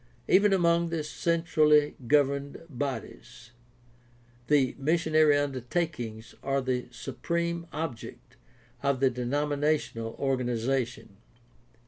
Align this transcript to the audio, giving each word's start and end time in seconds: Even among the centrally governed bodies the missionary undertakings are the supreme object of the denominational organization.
Even 0.27 0.51
among 0.51 0.89
the 0.89 1.03
centrally 1.03 1.93
governed 2.07 2.63
bodies 2.71 3.51
the 4.47 4.75
missionary 4.79 5.37
undertakings 5.37 6.33
are 6.41 6.59
the 6.59 6.87
supreme 6.89 7.67
object 7.71 8.35
of 8.81 8.99
the 8.99 9.11
denominational 9.11 10.15
organization. 10.17 11.17